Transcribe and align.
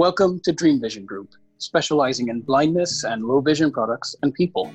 Welcome 0.00 0.40
to 0.44 0.52
Dream 0.52 0.80
Vision 0.80 1.04
Group, 1.04 1.28
specializing 1.58 2.28
in 2.28 2.40
blindness 2.40 3.04
and 3.04 3.22
low 3.22 3.42
vision 3.42 3.70
products 3.70 4.16
and 4.22 4.32
people. 4.32 4.72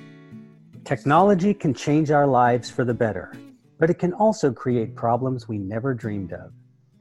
Technology 0.84 1.52
can 1.52 1.74
change 1.74 2.12
our 2.12 2.28
lives 2.28 2.70
for 2.70 2.86
the 2.86 2.94
better, 2.94 3.34
but 3.80 3.90
it 3.90 3.98
can 3.98 4.14
also 4.14 4.54
create 4.54 4.96
problems 4.96 5.48
we 5.48 5.58
never 5.58 5.96
dreamed 5.96 6.32
of. 6.32 6.52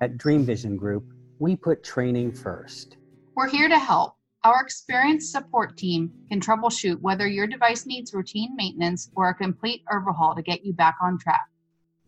At 0.00 0.16
Dream 0.16 0.42
Vision 0.42 0.74
Group, 0.74 1.04
we 1.38 1.54
put 1.54 1.84
training 1.84 2.32
first. 2.32 2.96
We're 3.34 3.50
here 3.50 3.68
to 3.68 3.78
help. 3.78 4.14
Our 4.42 4.62
experienced 4.62 5.30
support 5.30 5.76
team 5.76 6.10
can 6.30 6.40
troubleshoot 6.40 7.02
whether 7.02 7.26
your 7.26 7.46
device 7.46 7.84
needs 7.84 8.14
routine 8.14 8.56
maintenance 8.56 9.10
or 9.14 9.28
a 9.28 9.34
complete 9.34 9.82
overhaul 9.92 10.34
to 10.34 10.40
get 10.40 10.64
you 10.64 10.72
back 10.72 10.96
on 11.02 11.18
track. 11.18 11.44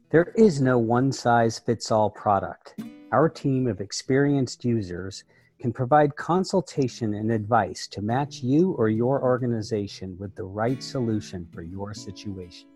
There 0.08 0.32
is 0.34 0.62
no 0.62 0.78
one 0.78 1.12
size 1.12 1.58
fits 1.58 1.90
all 1.90 2.08
product. 2.08 2.80
Our 3.12 3.28
team 3.28 3.66
of 3.66 3.82
experienced 3.82 4.64
users 4.64 5.22
can 5.60 5.72
provide 5.72 6.14
consultation 6.16 7.14
and 7.14 7.32
advice 7.32 7.86
to 7.88 8.02
match 8.02 8.42
you 8.42 8.72
or 8.72 8.88
your 8.88 9.22
organization 9.22 10.16
with 10.18 10.34
the 10.34 10.44
right 10.44 10.82
solution 10.82 11.46
for 11.52 11.62
your 11.62 11.94
situation. 11.94 12.68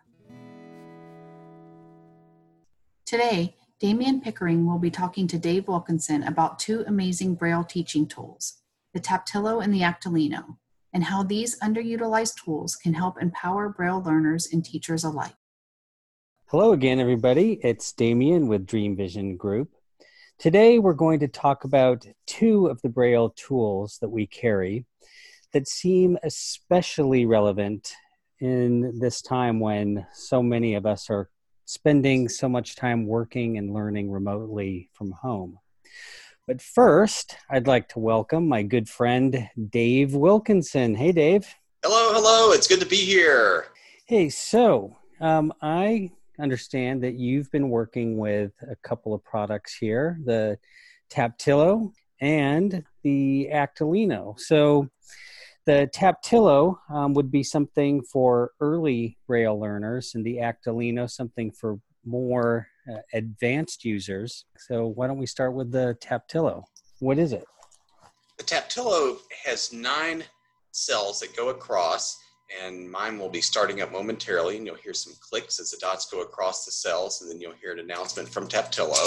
Today, 3.07 3.55
Damian 3.79 4.19
Pickering 4.19 4.65
will 4.65 4.77
be 4.77 4.91
talking 4.91 5.25
to 5.27 5.39
Dave 5.39 5.69
Wilkinson 5.69 6.23
about 6.23 6.59
two 6.59 6.83
amazing 6.85 7.35
Braille 7.35 7.63
teaching 7.63 8.05
tools, 8.05 8.57
the 8.93 8.99
Taptilo 8.99 9.63
and 9.63 9.73
the 9.73 9.79
Actilino, 9.79 10.57
and 10.91 11.05
how 11.05 11.23
these 11.23 11.57
underutilized 11.61 12.43
tools 12.43 12.75
can 12.75 12.93
help 12.93 13.21
empower 13.21 13.69
Braille 13.69 14.03
learners 14.03 14.49
and 14.51 14.65
teachers 14.65 15.05
alike. 15.05 15.35
Hello 16.47 16.73
again, 16.73 16.99
everybody. 16.99 17.57
It's 17.63 17.93
Damian 17.93 18.49
with 18.49 18.65
Dream 18.65 18.97
Vision 18.97 19.37
Group. 19.37 19.69
Today, 20.39 20.77
we're 20.77 20.91
going 20.91 21.21
to 21.21 21.29
talk 21.29 21.63
about 21.63 22.05
two 22.27 22.67
of 22.67 22.81
the 22.81 22.89
Braille 22.89 23.29
tools 23.29 23.97
that 24.01 24.09
we 24.09 24.27
carry 24.27 24.87
that 25.53 25.69
seem 25.69 26.17
especially 26.23 27.25
relevant 27.25 27.93
in 28.41 28.99
this 28.99 29.21
time 29.21 29.61
when 29.61 30.05
so 30.11 30.43
many 30.43 30.75
of 30.75 30.85
us 30.85 31.09
are 31.09 31.29
spending 31.69 32.27
so 32.27 32.49
much 32.49 32.75
time 32.75 33.05
working 33.05 33.59
and 33.59 33.71
learning 33.71 34.09
remotely 34.09 34.89
from 34.91 35.11
home. 35.11 35.59
But 36.47 36.63
first, 36.63 37.37
I'd 37.47 37.67
like 37.67 37.87
to 37.89 37.99
welcome 37.99 38.47
my 38.47 38.63
good 38.63 38.89
friend 38.89 39.47
Dave 39.69 40.15
Wilkinson. 40.15 40.95
Hey, 40.95 41.11
Dave. 41.11 41.47
Hello, 41.83 42.11
hello. 42.11 42.53
It's 42.53 42.67
good 42.67 42.79
to 42.79 42.87
be 42.87 42.95
here. 42.95 43.67
Hey, 44.07 44.29
so 44.29 44.97
um, 45.21 45.53
I 45.61 46.09
understand 46.39 47.03
that 47.03 47.19
you've 47.19 47.51
been 47.51 47.69
working 47.69 48.17
with 48.17 48.51
a 48.67 48.75
couple 48.77 49.13
of 49.13 49.23
products 49.23 49.75
here 49.75 50.19
the 50.25 50.57
Taptilo 51.11 51.91
and 52.19 52.83
the 53.03 53.47
Actilino. 53.53 54.39
So, 54.39 54.89
the 55.69 55.87
Taptilo 55.93 56.79
um, 56.89 57.13
would 57.13 57.29
be 57.29 57.43
something 57.43 58.01
for 58.01 58.53
early 58.59 59.19
Braille 59.27 59.59
learners, 59.59 60.15
and 60.15 60.25
the 60.25 60.37
Actilino 60.37 61.07
something 61.07 61.51
for 61.51 61.79
more 62.03 62.67
uh, 62.91 62.97
advanced 63.13 63.85
users. 63.85 64.45
So 64.57 64.87
why 64.87 65.05
don't 65.05 65.19
we 65.19 65.27
start 65.27 65.53
with 65.53 65.71
the 65.71 65.95
Taptilo? 66.01 66.63
What 67.01 67.19
is 67.19 67.33
it? 67.33 67.45
The 68.39 68.45
Taptilo 68.45 69.19
has 69.45 69.71
nine 69.71 70.23
cells 70.71 71.19
that 71.19 71.37
go 71.37 71.49
across, 71.49 72.17
and 72.63 72.89
mine 72.89 73.19
will 73.19 73.29
be 73.29 73.41
starting 73.41 73.81
up 73.81 73.91
momentarily, 73.91 74.57
and 74.57 74.65
you'll 74.65 74.73
hear 74.73 74.95
some 74.95 75.13
clicks 75.21 75.59
as 75.59 75.69
the 75.69 75.77
dots 75.77 76.09
go 76.09 76.23
across 76.23 76.65
the 76.65 76.71
cells, 76.71 77.21
and 77.21 77.29
then 77.29 77.39
you'll 77.39 77.53
hear 77.61 77.73
an 77.73 77.79
announcement 77.79 78.27
from 78.27 78.47
Taptilo. 78.47 79.05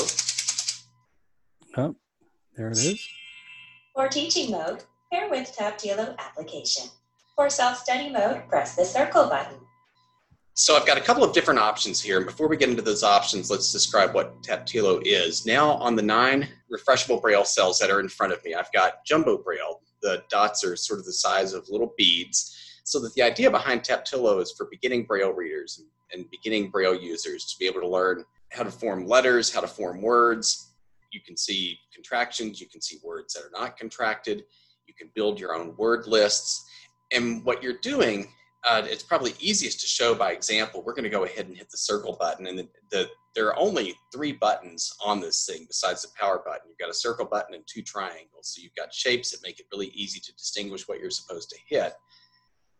Oh, 1.76 1.96
there 2.56 2.68
it 2.68 2.78
is. 2.78 3.04
For 3.96 4.06
teaching 4.06 4.52
mode, 4.52 4.84
pair 5.12 5.28
with 5.28 5.54
Taptilo 5.54 6.16
application. 6.18 6.88
For 7.36 7.50
self-study 7.50 8.10
mode, 8.10 8.48
press 8.48 8.74
the 8.74 8.84
circle 8.84 9.28
button. 9.28 9.58
So 10.54 10.74
I've 10.74 10.86
got 10.86 10.96
a 10.96 11.02
couple 11.02 11.22
of 11.22 11.34
different 11.34 11.60
options 11.60 12.00
here. 12.00 12.16
And 12.16 12.26
before 12.26 12.48
we 12.48 12.56
get 12.56 12.70
into 12.70 12.82
those 12.82 13.02
options, 13.02 13.50
let's 13.50 13.72
describe 13.72 14.14
what 14.14 14.42
Taptilo 14.42 15.02
is. 15.04 15.44
Now 15.44 15.72
on 15.72 15.96
the 15.96 16.02
nine 16.02 16.48
refreshable 16.72 17.20
Braille 17.20 17.44
cells 17.44 17.78
that 17.78 17.90
are 17.90 18.00
in 18.00 18.08
front 18.08 18.32
of 18.32 18.42
me, 18.44 18.54
I've 18.54 18.72
got 18.72 19.04
jumbo 19.04 19.36
Braille. 19.36 19.80
The 20.00 20.22
dots 20.30 20.64
are 20.64 20.76
sort 20.76 20.98
of 20.98 21.04
the 21.04 21.12
size 21.12 21.52
of 21.52 21.68
little 21.68 21.92
beads. 21.98 22.80
So 22.84 22.98
that 23.00 23.14
the 23.14 23.22
idea 23.22 23.50
behind 23.50 23.82
Taptilo 23.82 24.40
is 24.40 24.52
for 24.56 24.66
beginning 24.70 25.04
Braille 25.04 25.32
readers 25.32 25.82
and 26.12 26.30
beginning 26.30 26.70
Braille 26.70 26.94
users 26.94 27.44
to 27.46 27.58
be 27.58 27.66
able 27.66 27.80
to 27.80 27.88
learn 27.88 28.24
how 28.50 28.62
to 28.62 28.70
form 28.70 29.06
letters, 29.06 29.52
how 29.52 29.60
to 29.60 29.68
form 29.68 30.02
words. 30.02 30.70
You 31.12 31.20
can 31.20 31.36
see 31.36 31.78
contractions, 31.94 32.60
you 32.60 32.66
can 32.66 32.80
see 32.80 32.98
words 33.04 33.34
that 33.34 33.44
are 33.44 33.50
not 33.52 33.78
contracted 33.78 34.44
you 34.92 35.06
can 35.06 35.12
build 35.14 35.40
your 35.40 35.54
own 35.54 35.74
word 35.76 36.06
lists. 36.06 36.68
And 37.12 37.44
what 37.44 37.62
you're 37.62 37.78
doing, 37.78 38.28
uh, 38.64 38.82
it's 38.84 39.02
probably 39.02 39.34
easiest 39.40 39.80
to 39.80 39.86
show 39.86 40.14
by 40.14 40.32
example. 40.32 40.82
We're 40.82 40.94
going 40.94 41.04
to 41.04 41.10
go 41.10 41.24
ahead 41.24 41.46
and 41.46 41.56
hit 41.56 41.70
the 41.70 41.78
circle 41.78 42.16
button. 42.18 42.46
And 42.46 42.58
the, 42.58 42.68
the, 42.90 43.08
there 43.34 43.46
are 43.48 43.58
only 43.58 43.94
three 44.12 44.32
buttons 44.32 44.94
on 45.04 45.20
this 45.20 45.46
thing 45.46 45.64
besides 45.66 46.02
the 46.02 46.08
power 46.18 46.42
button. 46.44 46.68
You've 46.68 46.78
got 46.78 46.90
a 46.90 46.94
circle 46.94 47.24
button 47.24 47.54
and 47.54 47.64
two 47.66 47.82
triangles. 47.82 48.54
So 48.54 48.62
you've 48.62 48.74
got 48.74 48.92
shapes 48.92 49.30
that 49.30 49.42
make 49.42 49.58
it 49.60 49.66
really 49.72 49.88
easy 49.88 50.20
to 50.20 50.32
distinguish 50.34 50.86
what 50.86 51.00
you're 51.00 51.10
supposed 51.10 51.50
to 51.50 51.58
hit. 51.66 51.94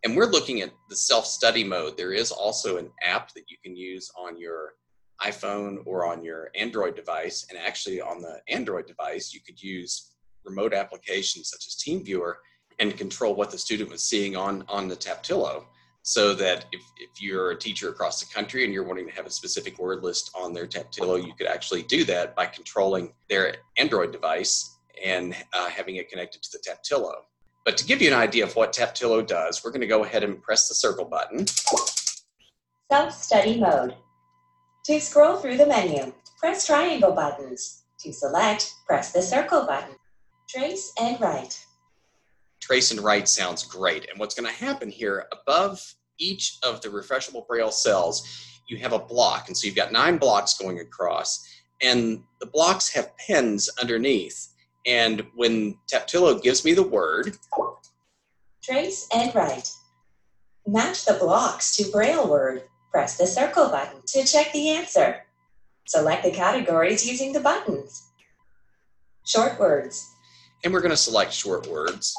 And 0.05 0.17
we're 0.17 0.27
looking 0.27 0.63
at 0.63 0.73
the 0.91 0.97
self-study 0.97 1.65
mode. 1.65 1.97
There 1.97 2.13
is 2.13 2.31
also 2.33 2.77
an 2.77 2.91
app 3.03 3.33
that 3.35 3.45
you 3.49 3.57
can 3.63 3.77
use 3.77 4.11
on 4.19 4.39
your 4.39 4.75
iPhone 5.23 5.79
or 5.87 6.05
on 6.07 6.25
your 6.25 6.51
Android 6.57 6.97
device. 6.97 7.47
And 7.49 7.59
actually 7.59 8.01
on 8.01 8.21
the 8.21 8.41
Android 8.49 8.87
device, 8.87 9.33
you 9.33 9.41
could 9.41 9.63
use 9.63 10.12
remote 10.45 10.75
applications 10.75 11.51
such 11.51 11.67
as 11.67 11.77
TeamViewer 11.77 12.35
and 12.79 12.97
control 12.97 13.35
what 13.35 13.51
the 13.51 13.59
student 13.59 13.91
was 13.91 14.03
seeing 14.03 14.37
on, 14.37 14.65
on 14.69 14.89
the 14.89 14.97
Taptilo. 14.97 15.65
So 16.05 16.35
that 16.35 16.67
if, 16.73 16.83
if 16.99 17.23
you're 17.23 17.53
a 17.53 17.57
teacher 17.57 17.89
across 17.89 18.19
the 18.19 18.35
country 18.35 18.65
and 18.65 18.75
you're 18.75 18.83
wanting 18.83 19.07
to 19.07 19.13
have 19.13 19.27
a 19.27 19.31
specific 19.31 19.79
word 19.79 20.03
list 20.03 20.33
on 20.35 20.53
their 20.53 20.67
Taptilo, 20.67 21.25
you 21.25 21.33
could 21.35 21.47
actually 21.47 21.85
do 21.85 22.05
that 22.05 22.35
by 22.35 22.47
controlling 22.47 23.13
their 23.29 23.55
Android 23.77 24.11
device 24.11 24.79
and 25.05 25.37
uh, 25.53 25.69
having 25.69 25.97
it 25.97 26.09
connected 26.09 26.43
to 26.43 26.51
the 26.53 26.59
Taptilo. 26.59 27.13
But 27.65 27.77
to 27.77 27.85
give 27.85 28.03
you 28.03 28.09
an 28.09 28.19
idea 28.19 28.45
of 28.45 28.57
what 28.57 28.73
Taptilo 28.73 29.25
does, 29.25 29.63
we're 29.63 29.71
going 29.71 29.83
to 29.83 29.87
go 29.87 30.03
ahead 30.03 30.25
and 30.25 30.43
press 30.43 30.69
the 30.69 30.75
circle 30.75 31.05
button. 31.05 31.47
Self-study 32.91 33.61
mode. 33.61 33.95
To 34.87 35.01
scroll 35.01 35.37
through 35.37 35.59
the 35.59 35.67
menu, 35.67 36.13
press 36.41 36.67
triangle 36.67 37.13
buttons. 37.13 37.85
To 38.01 38.13
select, 38.13 38.75
press 38.85 39.13
the 39.13 39.23
circle 39.23 39.65
button. 39.65 39.95
Trace 40.53 40.93
and 41.01 41.19
write. 41.19 41.65
Trace 42.61 42.91
and 42.91 43.01
write 43.01 43.27
sounds 43.27 43.65
great. 43.65 44.09
And 44.11 44.21
what's 44.21 44.35
going 44.35 44.53
to 44.53 44.65
happen 44.65 44.91
here, 44.91 45.27
above 45.33 45.83
each 46.19 46.59
of 46.63 46.83
the 46.83 46.89
refreshable 46.89 47.47
braille 47.47 47.71
cells, 47.71 48.61
you 48.69 48.77
have 48.77 48.93
a 48.93 48.99
block. 48.99 49.49
And 49.49 49.57
so 49.57 49.67
you've 49.67 49.77
got 49.77 49.93
nine 49.93 50.19
blocks 50.19 50.59
going 50.59 50.79
across. 50.81 51.49
And 51.81 52.23
the 52.39 52.47
blocks 52.47 52.91
have 52.91 53.17
pens 53.17 53.71
underneath. 53.81 54.49
And 54.85 55.25
when 55.35 55.79
Taptilo 55.91 56.43
gives 56.43 56.65
me 56.67 56.75
the 56.75 56.83
word, 56.83 57.37
trace 58.63 59.09
and 59.15 59.35
write. 59.35 59.71
Match 60.67 61.07
the 61.07 61.15
blocks 61.15 61.77
to 61.77 61.91
Braille 61.91 62.29
word. 62.29 62.65
Press 62.91 63.17
the 63.17 63.27
circle 63.27 63.69
button 63.71 64.03
to 64.07 64.25
check 64.25 64.53
the 64.53 64.69
answer. 64.69 65.23
Select 65.87 66.25
the 66.25 66.31
categories 66.31 67.09
using 67.09 67.33
the 67.33 67.41
buttons. 67.41 68.11
Short 69.25 69.59
words, 69.59 70.13
and 70.65 70.73
we're 70.73 70.81
going 70.81 70.91
to 70.91 70.97
select 70.97 71.33
short 71.33 71.67
words. 71.67 72.17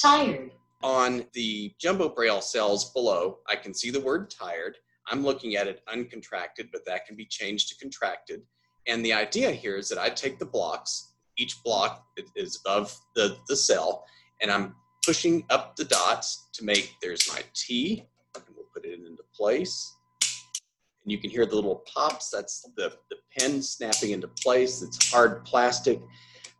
Tired. 0.00 0.52
On 0.82 1.24
the 1.32 1.72
jumbo 1.78 2.08
braille 2.08 2.40
cells 2.40 2.92
below, 2.92 3.38
I 3.48 3.56
can 3.56 3.72
see 3.72 3.90
the 3.90 4.00
word 4.00 4.30
tired. 4.30 4.76
I'm 5.08 5.24
looking 5.24 5.56
at 5.56 5.66
it 5.66 5.82
uncontracted, 5.88 6.70
but 6.72 6.84
that 6.86 7.06
can 7.06 7.16
be 7.16 7.24
changed 7.24 7.68
to 7.68 7.76
contracted. 7.78 8.42
And 8.86 9.04
the 9.04 9.12
idea 9.12 9.50
here 9.50 9.76
is 9.76 9.88
that 9.88 9.98
I 9.98 10.08
take 10.08 10.38
the 10.38 10.46
blocks, 10.46 11.12
each 11.38 11.62
block 11.62 12.04
is 12.34 12.60
above 12.64 12.96
the, 13.14 13.36
the 13.48 13.56
cell, 13.56 14.04
and 14.40 14.50
I'm 14.50 14.74
pushing 15.04 15.44
up 15.50 15.76
the 15.76 15.84
dots 15.84 16.48
to 16.54 16.64
make, 16.64 16.94
there's 17.00 17.28
my 17.28 17.42
T, 17.54 18.04
and 18.34 18.44
we'll 18.56 18.66
put 18.74 18.84
it 18.84 18.98
into 18.98 19.22
place. 19.34 19.96
And 21.04 21.10
you 21.10 21.18
can 21.18 21.30
hear 21.30 21.46
the 21.46 21.56
little 21.56 21.84
pops, 21.92 22.30
that's 22.30 22.62
the, 22.76 22.92
the 23.10 23.16
pen 23.36 23.60
snapping 23.62 24.10
into 24.10 24.28
place. 24.28 24.82
It's 24.82 25.10
hard 25.10 25.44
plastic. 25.44 26.00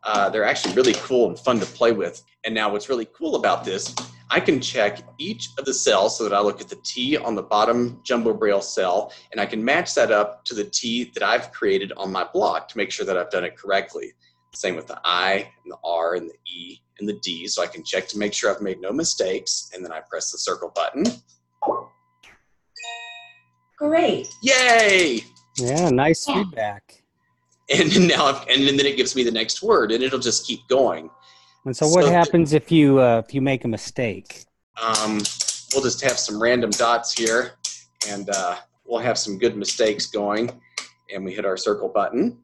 Uh, 0.03 0.29
they're 0.29 0.43
actually 0.43 0.75
really 0.75 0.93
cool 0.95 1.29
and 1.29 1.39
fun 1.39 1.59
to 1.61 1.65
play 1.65 1.93
with. 1.93 2.21
And 2.43 2.53
now 2.53 2.69
what's 2.69 2.89
really 2.89 3.07
cool 3.13 3.35
about 3.35 3.63
this, 3.63 3.95
I 4.29 4.39
can 4.39 4.59
check 4.59 4.99
each 5.17 5.49
of 5.57 5.65
the 5.65 5.73
cells 5.73 6.17
so 6.17 6.23
that 6.23 6.33
I 6.33 6.41
look 6.41 6.59
at 6.59 6.67
the 6.67 6.79
T 6.83 7.15
on 7.15 7.35
the 7.35 7.43
bottom 7.43 8.01
jumbo 8.03 8.33
braille 8.33 8.61
cell, 8.61 9.13
and 9.31 9.39
I 9.39 9.45
can 9.45 9.63
match 9.63 9.93
that 9.95 10.11
up 10.11 10.43
to 10.45 10.55
the 10.55 10.65
T 10.65 11.11
that 11.13 11.23
I've 11.23 11.51
created 11.51 11.93
on 11.95 12.11
my 12.11 12.27
block 12.33 12.67
to 12.69 12.77
make 12.77 12.91
sure 12.91 13.05
that 13.05 13.15
I've 13.15 13.29
done 13.29 13.45
it 13.45 13.55
correctly. 13.55 14.13
Same 14.53 14.75
with 14.75 14.87
the 14.87 14.99
I 15.05 15.49
and 15.63 15.71
the 15.71 15.77
R 15.83 16.15
and 16.15 16.29
the 16.29 16.51
E 16.51 16.79
and 16.99 17.07
the 17.07 17.19
D, 17.23 17.47
so 17.47 17.61
I 17.61 17.67
can 17.67 17.83
check 17.83 18.07
to 18.09 18.17
make 18.17 18.33
sure 18.33 18.53
I've 18.53 18.61
made 18.61 18.81
no 18.81 18.91
mistakes, 18.91 19.69
and 19.73 19.85
then 19.85 19.91
I 19.91 20.01
press 20.01 20.31
the 20.31 20.37
circle 20.37 20.71
button. 20.75 21.05
Great. 23.89 24.33
Yay! 24.41 25.25
Yeah, 25.57 25.89
nice 25.89 26.25
Yeah. 26.25 26.35
feedback. 26.35 27.03
And 27.69 28.07
now, 28.07 28.25
I've, 28.27 28.47
and 28.47 28.65
then 28.67 28.85
it 28.85 28.95
gives 28.95 29.13
me 29.13 29.23
the 29.23 29.31
next 29.31 29.61
word, 29.61 29.91
and 29.91 30.01
it'll 30.03 30.19
just 30.19 30.45
keep 30.47 30.65
going. 30.69 31.09
And 31.65 31.75
so, 31.75 31.87
what 31.89 32.05
So- 32.05 32.11
happens 32.11 32.53
if 32.53 32.71
you 32.71 32.99
uh, 33.01 33.21
if 33.25 33.33
you 33.33 33.41
make 33.41 33.65
a 33.65 33.67
mistake? 33.67 34.45
Um, 34.81 35.21
we'll 35.73 35.83
just 35.83 36.01
have 36.01 36.17
some 36.17 36.41
random 36.41 36.69
dots 36.71 37.11
here, 37.17 37.53
and 38.07 38.29
uh, 38.29 38.55
we'll 38.85 39.01
have 39.01 39.17
some 39.17 39.37
good 39.37 39.57
mistakes 39.57 40.05
going. 40.07 40.49
And 41.13 41.25
we 41.25 41.33
hit 41.33 41.45
our 41.45 41.57
circle 41.57 41.89
button. 41.89 42.37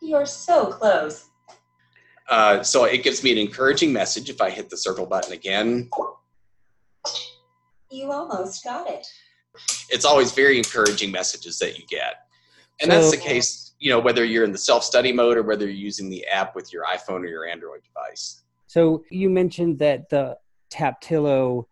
You're 0.00 0.26
so 0.26 0.66
close. 0.66 1.26
Uh, 2.28 2.62
so 2.62 2.84
it 2.84 3.02
gives 3.04 3.22
me 3.22 3.30
an 3.32 3.38
encouraging 3.38 3.92
message 3.92 4.28
if 4.30 4.40
I 4.40 4.50
hit 4.50 4.68
the 4.68 4.76
circle 4.76 5.06
button 5.06 5.32
again. 5.32 5.88
You 7.92 8.10
almost 8.10 8.64
got 8.64 8.88
it. 8.88 9.06
It's 9.90 10.06
always 10.06 10.32
very 10.32 10.56
encouraging 10.56 11.10
messages 11.10 11.58
that 11.58 11.78
you 11.78 11.86
get. 11.86 12.26
And 12.80 12.90
that's 12.90 13.10
the 13.10 13.18
case, 13.18 13.74
you 13.78 13.90
know, 13.90 14.00
whether 14.00 14.24
you're 14.24 14.44
in 14.44 14.52
the 14.52 14.58
self 14.58 14.82
study 14.82 15.12
mode 15.12 15.36
or 15.36 15.42
whether 15.42 15.66
you're 15.66 15.74
using 15.74 16.08
the 16.08 16.26
app 16.26 16.56
with 16.56 16.72
your 16.72 16.84
iPhone 16.84 17.20
or 17.20 17.26
your 17.26 17.46
Android 17.46 17.82
device. 17.84 18.42
So 18.66 19.04
you 19.10 19.28
mentioned 19.28 19.78
that 19.80 20.08
the 20.08 20.38
Taptilo 20.72 21.66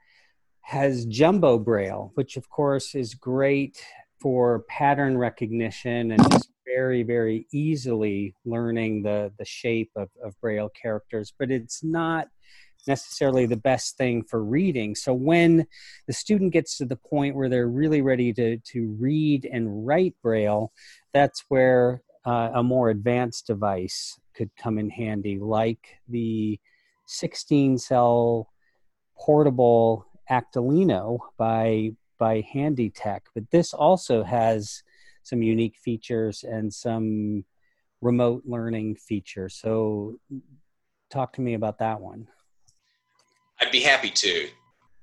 has 0.60 1.06
jumbo 1.06 1.58
braille, 1.58 2.12
which 2.16 2.36
of 2.36 2.50
course 2.50 2.94
is 2.94 3.14
great 3.14 3.82
for 4.20 4.64
pattern 4.68 5.16
recognition 5.16 6.12
and 6.12 6.30
just 6.30 6.50
very, 6.66 7.02
very 7.02 7.46
easily 7.52 8.34
learning 8.44 9.02
the, 9.02 9.32
the 9.38 9.44
shape 9.44 9.90
of, 9.96 10.10
of 10.22 10.38
braille 10.42 10.70
characters, 10.80 11.32
but 11.38 11.50
it's 11.50 11.82
not 11.82 12.28
necessarily 12.86 13.46
the 13.46 13.56
best 13.56 13.96
thing 13.96 14.22
for 14.22 14.42
reading. 14.42 14.94
So 14.94 15.12
when 15.12 15.66
the 16.06 16.12
student 16.12 16.52
gets 16.52 16.78
to 16.78 16.84
the 16.84 16.96
point 16.96 17.36
where 17.36 17.48
they're 17.48 17.68
really 17.68 18.02
ready 18.02 18.32
to, 18.34 18.58
to 18.58 18.96
read 18.98 19.48
and 19.50 19.86
write 19.86 20.14
braille, 20.22 20.72
that's 21.12 21.44
where 21.48 22.02
uh, 22.26 22.50
a 22.54 22.62
more 22.62 22.90
advanced 22.90 23.46
device 23.46 24.18
could 24.34 24.50
come 24.56 24.78
in 24.78 24.90
handy, 24.90 25.38
like 25.38 25.98
the 26.08 26.58
16 27.06 27.78
cell 27.78 28.48
portable 29.18 30.06
Actilino 30.30 31.18
by 31.36 31.90
by 32.18 32.44
Handy 32.52 32.90
Tech. 32.90 33.24
But 33.34 33.50
this 33.50 33.72
also 33.72 34.22
has 34.22 34.82
some 35.22 35.42
unique 35.42 35.76
features 35.82 36.44
and 36.44 36.72
some 36.72 37.44
remote 38.00 38.42
learning 38.46 38.96
features. 38.96 39.58
So 39.60 40.18
talk 41.10 41.32
to 41.34 41.40
me 41.40 41.54
about 41.54 41.78
that 41.78 42.00
one. 42.00 42.28
I'd 43.60 43.70
be 43.70 43.80
happy 43.80 44.10
to. 44.10 44.48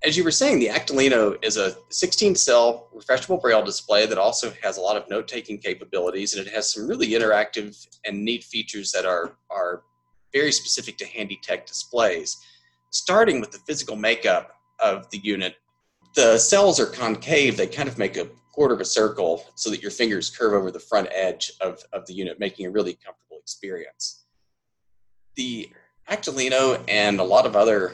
As 0.03 0.15
you 0.15 0.23
were 0.23 0.31
saying, 0.31 0.59
the 0.59 0.67
Actilino 0.67 1.43
is 1.43 1.57
a 1.57 1.75
16 1.89 2.35
cell 2.35 2.87
refreshable 2.95 3.41
braille 3.41 3.63
display 3.63 4.05
that 4.05 4.17
also 4.17 4.51
has 4.61 4.77
a 4.77 4.81
lot 4.81 4.95
of 4.95 5.09
note 5.09 5.27
taking 5.27 5.57
capabilities 5.57 6.35
and 6.35 6.45
it 6.45 6.53
has 6.53 6.71
some 6.71 6.87
really 6.87 7.09
interactive 7.09 7.87
and 8.05 8.23
neat 8.23 8.43
features 8.43 8.91
that 8.91 9.05
are, 9.05 9.37
are 9.49 9.81
very 10.33 10.51
specific 10.51 10.97
to 10.97 11.05
handy 11.05 11.39
tech 11.41 11.65
displays. 11.65 12.37
Starting 12.91 13.39
with 13.39 13.51
the 13.51 13.59
physical 13.59 13.95
makeup 13.95 14.53
of 14.79 15.09
the 15.09 15.17
unit, 15.19 15.55
the 16.15 16.37
cells 16.37 16.79
are 16.79 16.85
concave, 16.85 17.57
they 17.57 17.67
kind 17.67 17.89
of 17.89 17.97
make 17.97 18.17
a 18.17 18.27
quarter 18.51 18.73
of 18.73 18.81
a 18.81 18.85
circle 18.85 19.45
so 19.55 19.69
that 19.69 19.81
your 19.81 19.91
fingers 19.91 20.29
curve 20.29 20.53
over 20.53 20.71
the 20.71 20.79
front 20.79 21.07
edge 21.13 21.51
of, 21.61 21.83
of 21.93 22.05
the 22.07 22.13
unit, 22.13 22.39
making 22.39 22.65
a 22.65 22.71
really 22.71 22.93
comfortable 22.93 23.37
experience. 23.39 24.25
The 25.35 25.69
Actilino 26.09 26.83
and 26.87 27.19
a 27.19 27.23
lot 27.23 27.45
of 27.45 27.55
other 27.55 27.93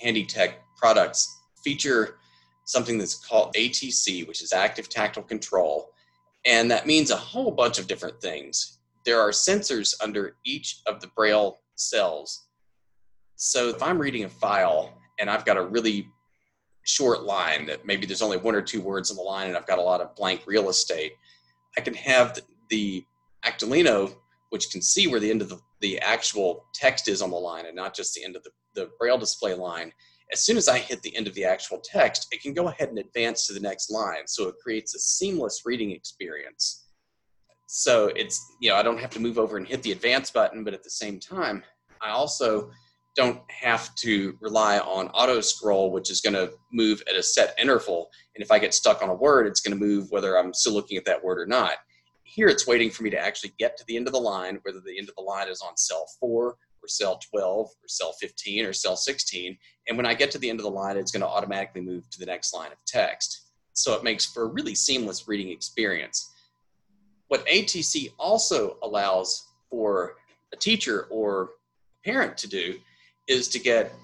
handy 0.00 0.24
tech 0.24 0.60
products 0.76 1.40
feature 1.62 2.18
something 2.64 2.98
that's 2.98 3.14
called 3.14 3.54
ATC, 3.54 4.26
which 4.28 4.42
is 4.42 4.52
active 4.52 4.88
tactile 4.88 5.22
control. 5.22 5.90
And 6.44 6.70
that 6.70 6.86
means 6.86 7.10
a 7.10 7.16
whole 7.16 7.50
bunch 7.50 7.78
of 7.78 7.86
different 7.86 8.20
things. 8.20 8.78
There 9.04 9.20
are 9.20 9.30
sensors 9.30 9.94
under 10.02 10.36
each 10.44 10.80
of 10.86 11.00
the 11.00 11.08
braille 11.08 11.60
cells. 11.76 12.46
So 13.36 13.68
if 13.68 13.82
I'm 13.82 13.98
reading 13.98 14.24
a 14.24 14.28
file 14.28 14.98
and 15.18 15.30
I've 15.30 15.44
got 15.44 15.56
a 15.56 15.62
really 15.62 16.08
short 16.84 17.22
line 17.22 17.66
that 17.66 17.86
maybe 17.86 18.06
there's 18.06 18.22
only 18.22 18.36
one 18.36 18.54
or 18.54 18.62
two 18.62 18.80
words 18.80 19.10
on 19.10 19.16
the 19.16 19.22
line 19.22 19.48
and 19.48 19.56
I've 19.56 19.66
got 19.66 19.78
a 19.78 19.82
lot 19.82 20.00
of 20.00 20.14
blank 20.14 20.42
real 20.46 20.68
estate, 20.68 21.12
I 21.76 21.80
can 21.80 21.94
have 21.94 22.34
the, 22.34 22.42
the 22.70 23.04
Actilino, 23.44 24.14
which 24.50 24.70
can 24.70 24.82
see 24.82 25.06
where 25.06 25.20
the 25.20 25.30
end 25.30 25.42
of 25.42 25.48
the, 25.48 25.58
the 25.80 25.98
actual 26.00 26.64
text 26.74 27.08
is 27.08 27.22
on 27.22 27.30
the 27.30 27.36
line 27.36 27.66
and 27.66 27.76
not 27.76 27.94
just 27.94 28.14
the 28.14 28.24
end 28.24 28.36
of 28.36 28.42
the, 28.42 28.50
the 28.74 28.90
braille 28.98 29.18
display 29.18 29.54
line. 29.54 29.92
As 30.32 30.40
soon 30.40 30.56
as 30.56 30.68
I 30.68 30.78
hit 30.78 31.00
the 31.02 31.16
end 31.16 31.26
of 31.26 31.34
the 31.34 31.44
actual 31.44 31.80
text, 31.82 32.28
it 32.32 32.42
can 32.42 32.52
go 32.52 32.68
ahead 32.68 32.90
and 32.90 32.98
advance 32.98 33.46
to 33.46 33.54
the 33.54 33.60
next 33.60 33.90
line. 33.90 34.26
So 34.26 34.48
it 34.48 34.56
creates 34.62 34.94
a 34.94 34.98
seamless 34.98 35.62
reading 35.64 35.92
experience. 35.92 36.86
So 37.66 38.08
it's, 38.08 38.40
you 38.60 38.70
know, 38.70 38.76
I 38.76 38.82
don't 38.82 38.98
have 38.98 39.10
to 39.10 39.20
move 39.20 39.38
over 39.38 39.56
and 39.56 39.66
hit 39.66 39.82
the 39.82 39.92
advance 39.92 40.30
button, 40.30 40.64
but 40.64 40.74
at 40.74 40.82
the 40.82 40.90
same 40.90 41.18
time, 41.20 41.62
I 42.02 42.10
also 42.10 42.70
don't 43.16 43.40
have 43.50 43.94
to 43.96 44.36
rely 44.40 44.78
on 44.78 45.08
auto 45.08 45.40
scroll, 45.40 45.90
which 45.90 46.10
is 46.10 46.20
going 46.20 46.34
to 46.34 46.52
move 46.72 47.02
at 47.08 47.16
a 47.16 47.22
set 47.22 47.54
interval. 47.58 48.08
And 48.34 48.44
if 48.44 48.50
I 48.50 48.58
get 48.58 48.74
stuck 48.74 49.02
on 49.02 49.08
a 49.08 49.14
word, 49.14 49.46
it's 49.46 49.60
going 49.60 49.76
to 49.76 49.84
move 49.84 50.10
whether 50.10 50.38
I'm 50.38 50.54
still 50.54 50.72
looking 50.72 50.96
at 50.96 51.04
that 51.06 51.22
word 51.22 51.38
or 51.38 51.46
not. 51.46 51.72
Here, 52.30 52.48
it's 52.48 52.66
waiting 52.66 52.90
for 52.90 53.04
me 53.04 53.10
to 53.10 53.18
actually 53.18 53.54
get 53.58 53.78
to 53.78 53.84
the 53.86 53.96
end 53.96 54.06
of 54.06 54.12
the 54.12 54.20
line, 54.20 54.58
whether 54.62 54.80
the 54.80 54.98
end 54.98 55.08
of 55.08 55.14
the 55.14 55.22
line 55.22 55.48
is 55.48 55.62
on 55.62 55.78
cell 55.78 56.06
four 56.20 56.56
or 56.82 56.88
cell 56.88 57.18
12 57.30 57.66
or 57.66 57.88
cell 57.88 58.12
15 58.20 58.66
or 58.66 58.74
cell 58.74 58.96
16. 58.96 59.56
And 59.88 59.96
when 59.96 60.04
I 60.04 60.12
get 60.12 60.30
to 60.32 60.38
the 60.38 60.50
end 60.50 60.60
of 60.60 60.64
the 60.64 60.70
line, 60.70 60.98
it's 60.98 61.10
going 61.10 61.22
to 61.22 61.26
automatically 61.26 61.80
move 61.80 62.08
to 62.10 62.18
the 62.18 62.26
next 62.26 62.52
line 62.52 62.70
of 62.70 62.84
text. 62.86 63.46
So 63.72 63.94
it 63.94 64.04
makes 64.04 64.26
for 64.26 64.42
a 64.42 64.46
really 64.46 64.74
seamless 64.74 65.26
reading 65.26 65.48
experience. 65.48 66.30
What 67.28 67.46
ATC 67.46 68.10
also 68.18 68.76
allows 68.82 69.48
for 69.70 70.16
a 70.52 70.56
teacher 70.56 71.06
or 71.10 71.52
parent 72.04 72.36
to 72.38 72.48
do 72.48 72.78
is 73.26 73.48
to 73.48 73.58
get 73.58 73.94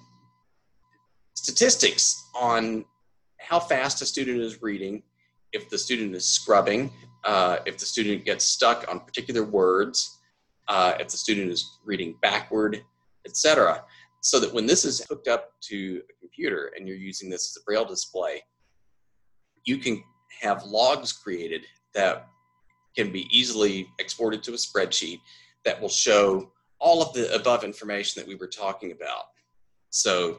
statistics 1.34 2.26
on 2.34 2.86
how 3.38 3.60
fast 3.60 4.00
a 4.00 4.06
student 4.06 4.40
is 4.40 4.62
reading, 4.62 5.02
if 5.52 5.68
the 5.68 5.76
student 5.76 6.14
is 6.14 6.24
scrubbing, 6.24 6.90
uh, 7.24 7.58
if 7.66 7.78
the 7.78 7.86
student 7.86 8.24
gets 8.24 8.44
stuck 8.44 8.84
on 8.88 9.00
particular 9.00 9.44
words, 9.44 10.20
uh, 10.68 10.94
if 11.00 11.08
the 11.08 11.16
student 11.16 11.50
is 11.50 11.78
reading 11.84 12.16
backward, 12.22 12.82
etc. 13.26 13.82
So 14.20 14.40
that 14.40 14.52
when 14.52 14.66
this 14.66 14.84
is 14.84 15.04
hooked 15.08 15.28
up 15.28 15.52
to 15.68 16.02
a 16.10 16.20
computer 16.20 16.72
and 16.76 16.86
you're 16.88 16.96
using 16.96 17.28
this 17.28 17.50
as 17.50 17.60
a 17.60 17.64
braille 17.64 17.84
display, 17.84 18.42
you 19.64 19.78
can 19.78 20.02
have 20.40 20.64
logs 20.64 21.12
created 21.12 21.66
that 21.94 22.26
can 22.96 23.10
be 23.10 23.26
easily 23.30 23.88
exported 23.98 24.42
to 24.42 24.52
a 24.52 24.56
spreadsheet 24.56 25.20
that 25.64 25.80
will 25.80 25.88
show 25.88 26.52
all 26.78 27.02
of 27.02 27.12
the 27.14 27.32
above 27.34 27.64
information 27.64 28.20
that 28.20 28.28
we 28.28 28.34
were 28.34 28.46
talking 28.46 28.92
about. 28.92 29.24
So, 29.90 30.38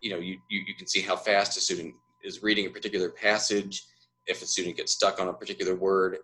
you 0.00 0.10
know, 0.10 0.18
you, 0.18 0.38
you, 0.50 0.62
you 0.66 0.74
can 0.74 0.86
see 0.86 1.00
how 1.00 1.16
fast 1.16 1.56
a 1.56 1.60
student 1.60 1.94
is 2.22 2.42
reading 2.42 2.66
a 2.66 2.70
particular 2.70 3.10
passage. 3.10 3.84
If 4.26 4.42
a 4.42 4.46
student 4.46 4.76
gets 4.76 4.92
stuck 4.92 5.20
on 5.20 5.28
a 5.28 5.32
particular 5.32 5.74
word, 5.74 6.18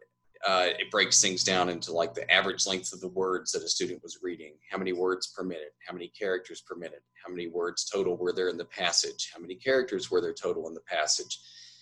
uh, 0.46 0.68
it 0.78 0.90
breaks 0.90 1.20
things 1.20 1.44
down 1.44 1.68
into 1.68 1.92
like 1.92 2.14
the 2.14 2.30
average 2.32 2.66
length 2.66 2.92
of 2.92 3.00
the 3.00 3.08
words 3.08 3.52
that 3.52 3.62
a 3.62 3.68
student 3.68 4.02
was 4.02 4.18
reading, 4.22 4.54
how 4.70 4.78
many 4.78 4.92
words 4.92 5.32
per 5.36 5.42
minute, 5.42 5.74
how 5.86 5.92
many 5.92 6.08
characters 6.08 6.62
per 6.62 6.74
minute, 6.74 7.02
how 7.24 7.30
many 7.30 7.48
words 7.48 7.84
total 7.84 8.16
were 8.16 8.32
there 8.32 8.48
in 8.48 8.56
the 8.56 8.64
passage, 8.64 9.30
how 9.34 9.40
many 9.40 9.54
characters 9.54 10.10
were 10.10 10.20
there 10.20 10.32
total 10.32 10.66
in 10.66 10.74
the 10.74 10.80
passage. 10.80 11.38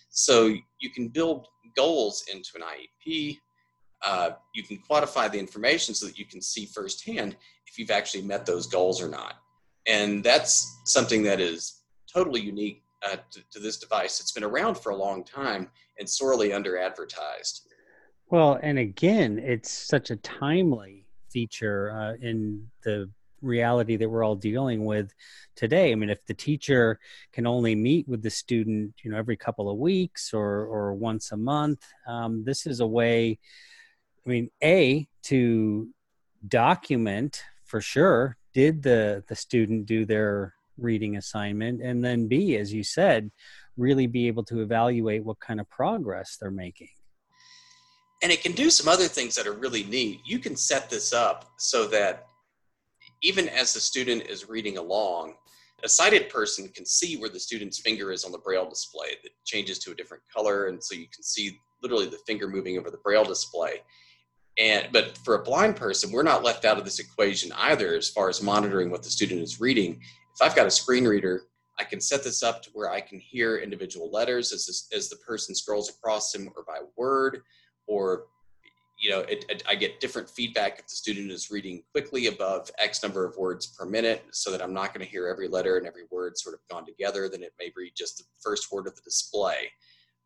So 0.09 0.47
you 0.79 0.89
can 0.89 1.07
build 1.07 1.47
goals 1.75 2.25
into 2.31 2.49
an 2.55 2.63
IEP. 2.63 3.37
Uh, 4.01 4.31
you 4.53 4.63
can 4.63 4.79
quantify 4.89 5.31
the 5.31 5.39
information 5.39 5.93
so 5.93 6.07
that 6.07 6.17
you 6.17 6.25
can 6.25 6.41
see 6.41 6.65
firsthand 6.65 7.37
if 7.67 7.77
you've 7.77 7.91
actually 7.91 8.23
met 8.23 8.45
those 8.45 8.67
goals 8.67 9.01
or 9.01 9.07
not. 9.07 9.35
And 9.87 10.23
that's 10.23 10.79
something 10.85 11.23
that 11.23 11.39
is 11.39 11.81
totally 12.11 12.41
unique 12.41 12.83
uh, 13.03 13.17
to, 13.31 13.41
to 13.51 13.59
this 13.59 13.77
device. 13.77 14.19
It's 14.19 14.31
been 14.31 14.43
around 14.43 14.75
for 14.75 14.91
a 14.91 14.95
long 14.95 15.23
time 15.23 15.69
and 15.99 16.09
sorely 16.09 16.53
under 16.53 16.77
advertised. 16.77 17.67
Well, 18.29 18.59
and 18.61 18.77
again, 18.77 19.39
it's 19.39 19.71
such 19.71 20.11
a 20.11 20.15
timely 20.17 21.07
feature 21.31 21.91
uh, 21.91 22.13
in 22.21 22.69
the 22.83 23.09
reality 23.41 23.95
that 23.95 24.09
we're 24.09 24.23
all 24.23 24.35
dealing 24.35 24.85
with 24.85 25.13
today. 25.55 25.91
I 25.91 25.95
mean, 25.95 26.09
if 26.09 26.25
the 26.25 26.33
teacher 26.33 26.99
can 27.31 27.47
only 27.47 27.75
meet 27.75 28.07
with 28.07 28.21
the 28.21 28.29
student, 28.29 28.93
you 29.03 29.11
know, 29.11 29.17
every 29.17 29.37
couple 29.37 29.69
of 29.69 29.77
weeks 29.77 30.33
or 30.33 30.65
or 30.65 30.93
once 30.93 31.31
a 31.31 31.37
month, 31.37 31.83
um, 32.07 32.43
this 32.43 32.65
is 32.65 32.79
a 32.79 32.87
way. 32.87 33.39
I 34.25 34.29
mean, 34.29 34.49
a 34.63 35.07
to 35.23 35.89
document 36.47 37.43
for 37.65 37.81
sure. 37.81 38.37
Did 38.53 38.83
the 38.83 39.23
the 39.27 39.35
student 39.35 39.85
do 39.85 40.05
their 40.05 40.53
reading 40.81 41.17
assignment, 41.17 41.81
and 41.81 42.03
then 42.03 42.27
b, 42.27 42.57
as 42.57 42.73
you 42.73 42.83
said, 42.83 43.31
really 43.77 44.07
be 44.07 44.27
able 44.27 44.43
to 44.43 44.61
evaluate 44.61 45.23
what 45.23 45.39
kind 45.39 45.59
of 45.59 45.69
progress 45.69 46.37
they're 46.39 46.51
making. 46.51 46.89
And 48.21 48.31
it 48.31 48.43
can 48.43 48.51
do 48.51 48.69
some 48.69 48.91
other 48.91 49.07
things 49.07 49.35
that 49.35 49.47
are 49.47 49.53
really 49.53 49.83
neat. 49.85 50.19
You 50.25 50.39
can 50.39 50.55
set 50.55 50.89
this 50.89 51.13
up 51.13 51.51
so 51.57 51.87
that 51.87 52.25
even 53.23 53.47
as 53.49 53.73
the 53.73 53.79
student 53.79 54.23
is 54.23 54.49
reading 54.49 54.77
along, 54.77 55.35
a 55.83 55.89
sighted 55.89 56.29
person 56.29 56.67
can 56.69 56.85
see 56.85 57.17
where 57.17 57.29
the 57.29 57.39
student's 57.39 57.79
finger 57.79 58.11
is 58.11 58.23
on 58.23 58.31
the 58.31 58.37
braille 58.37 58.69
display 58.69 59.15
that 59.23 59.31
changes 59.45 59.79
to 59.79 59.91
a 59.91 59.95
different 59.95 60.23
color 60.33 60.67
and 60.67 60.83
so 60.83 60.95
you 60.95 61.07
can 61.13 61.23
see 61.23 61.59
literally 61.81 62.07
the 62.07 62.19
finger 62.27 62.47
moving 62.47 62.77
over 62.77 62.89
the 62.89 62.97
braille 62.97 63.23
display 63.23 63.81
and 64.57 64.87
but 64.91 65.17
for 65.19 65.35
a 65.35 65.43
blind 65.43 65.75
person 65.75 66.11
we're 66.11 66.23
not 66.23 66.43
left 66.43 66.65
out 66.65 66.77
of 66.77 66.85
this 66.85 66.99
equation 66.99 67.51
either 67.59 67.95
as 67.95 68.09
far 68.09 68.29
as 68.29 68.41
monitoring 68.41 68.89
what 68.89 69.03
the 69.03 69.09
student 69.09 69.41
is 69.41 69.61
reading 69.61 70.01
if 70.39 70.47
i've 70.47 70.55
got 70.55 70.67
a 70.67 70.71
screen 70.71 71.05
reader 71.05 71.43
i 71.79 71.83
can 71.83 71.99
set 71.99 72.23
this 72.23 72.43
up 72.43 72.61
to 72.61 72.69
where 72.73 72.89
i 72.91 73.01
can 73.01 73.19
hear 73.19 73.57
individual 73.57 74.09
letters 74.11 74.51
as, 74.51 74.65
this, 74.65 74.87
as 74.95 75.09
the 75.09 75.17
person 75.17 75.55
scrolls 75.55 75.89
across 75.89 76.31
them 76.31 76.49
or 76.55 76.63
by 76.63 76.79
word 76.97 77.41
or 77.87 78.25
you 78.99 79.09
know, 79.09 79.19
it, 79.21 79.45
it, 79.47 79.63
I 79.67 79.75
get 79.75 80.01
different 80.01 80.29
feedback 80.29 80.77
if 80.77 80.87
the 80.87 80.95
student 80.95 81.31
is 81.31 81.49
reading 81.49 81.83
quickly 81.93 82.27
above 82.27 82.69
X 82.79 83.01
number 83.01 83.25
of 83.25 83.37
words 83.37 83.67
per 83.67 83.85
minute, 83.85 84.25
so 84.31 84.51
that 84.51 84.61
I'm 84.61 84.73
not 84.73 84.93
going 84.93 85.05
to 85.05 85.09
hear 85.09 85.27
every 85.27 85.47
letter 85.47 85.77
and 85.77 85.87
every 85.87 86.03
word 86.11 86.37
sort 86.37 86.53
of 86.53 86.59
gone 86.69 86.85
together. 86.85 87.29
Then 87.29 87.41
it 87.41 87.53
may 87.57 87.71
read 87.77 87.93
just 87.95 88.17
the 88.17 88.25
first 88.41 88.71
word 88.71 88.87
of 88.87 88.95
the 88.95 89.01
display. 89.01 89.71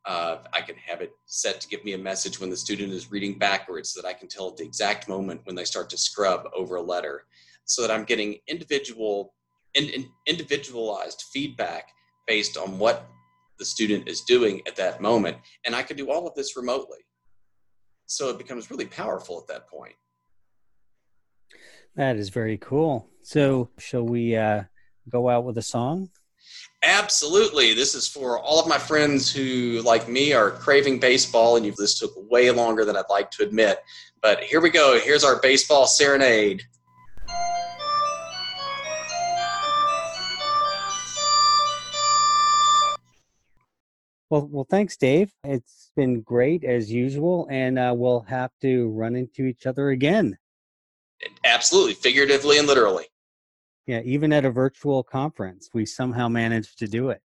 Uh, 0.06 0.40
I 0.52 0.62
can 0.62 0.76
have 0.76 1.02
it 1.02 1.12
set 1.28 1.62
to 1.62 1.68
give 1.68 1.86
me 1.86 1.94
a 1.94 1.98
message 1.98 2.40
when 2.40 2.50
the 2.50 2.58
student 2.58 2.92
is 2.92 3.12
reading 3.12 3.38
backwards, 3.38 3.92
so 3.92 4.02
that 4.02 4.08
I 4.08 4.14
can 4.14 4.28
tell 4.28 4.50
at 4.50 4.58
the 4.58 4.66
exact 4.66 5.08
moment 5.08 5.42
when 5.44 5.56
they 5.56 5.66
start 5.66 5.90
to 5.92 5.98
scrub 5.98 6.50
over 6.56 6.78
a 6.78 6.82
letter, 6.82 7.26
so 7.66 7.84
that 7.84 7.92
I'm 7.92 8.06
getting 8.06 8.40
individual, 8.48 9.36
in, 9.76 9.86
in, 9.86 10.10
individualized 10.28 11.26
feedback 11.32 11.90
based 12.28 12.58
on 12.58 12.78
what 12.80 13.08
the 13.60 13.66
student 13.66 14.08
is 14.08 14.22
doing 14.22 14.62
at 14.68 14.76
that 14.76 15.02
moment, 15.02 15.38
and 15.66 15.76
I 15.76 15.84
can 15.84 15.98
do 15.98 16.12
all 16.12 16.28
of 16.28 16.36
this 16.36 16.56
remotely. 16.56 17.00
So 18.06 18.30
it 18.30 18.38
becomes 18.38 18.70
really 18.70 18.86
powerful 18.86 19.40
at 19.40 19.48
that 19.48 19.68
point. 19.70 19.96
That 21.96 22.18
is 22.18 22.30
very 22.30 22.58
cool. 22.58 23.08
So 23.22 23.70
shall 23.78 24.04
we 24.04 24.36
uh, 24.36 24.64
go 25.10 25.30
out 25.30 25.46
with 25.46 25.58
a 25.58 25.62
song? 25.62 26.10
Absolutely. 26.84 27.74
This 27.74 27.96
is 27.96 28.08
for 28.08 28.40
all 28.40 28.60
of 28.60 28.68
my 28.68 28.78
friends 28.78 29.32
who 29.32 29.82
like 29.86 30.10
me 30.10 30.34
are 30.34 30.52
craving 30.52 31.00
baseball 31.00 31.56
and 31.56 31.66
this 31.78 31.98
took 31.98 32.12
way 32.30 32.52
longer 32.52 32.84
than 32.84 32.98
i'd 32.98 33.06
like 33.10 33.32
to 33.32 33.44
admit. 33.44 33.80
But 34.22 34.44
here 34.44 34.60
we 34.60 34.70
go. 34.70 35.00
Here's 35.00 35.24
our 35.24 35.40
baseball 35.40 35.88
serenade 35.88 36.64
Well, 44.34 44.50
well, 44.52 44.68
thanks, 44.68 44.98
Dave. 44.98 45.32
It's 45.44 45.92
been 45.96 46.22
great 46.22 46.64
as 46.64 46.92
usual, 46.92 47.48
and 47.52 47.78
uh, 47.78 47.94
we'll 47.96 48.22
have 48.22 48.50
to 48.64 48.90
run 48.90 49.16
into 49.16 49.46
each 49.46 49.68
other 49.68 49.92
again. 49.92 50.40
Absolutely, 51.44 51.94
figuratively 51.94 52.58
and 52.58 52.66
literally. 52.68 53.06
Yeah, 53.86 54.02
even 54.04 54.34
at 54.34 54.44
a 54.44 54.50
virtual 54.50 55.04
conference, 55.04 55.70
we 55.72 55.86
somehow 55.86 56.30
managed 56.30 56.80
to 56.80 56.88
do 56.88 57.12
it. 57.12 57.22